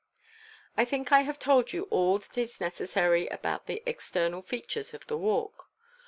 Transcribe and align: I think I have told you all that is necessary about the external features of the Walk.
I 0.75 0.83
think 0.83 1.11
I 1.11 1.19
have 1.21 1.37
told 1.37 1.73
you 1.73 1.83
all 1.91 2.17
that 2.17 2.35
is 2.35 2.59
necessary 2.59 3.27
about 3.27 3.67
the 3.67 3.83
external 3.85 4.41
features 4.41 4.95
of 4.95 5.05
the 5.05 5.15
Walk. 5.19 5.69